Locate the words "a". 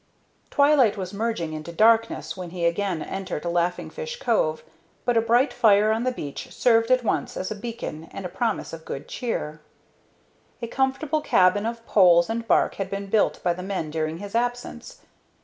5.15-5.21, 7.51-7.55, 8.25-8.29, 10.59-10.65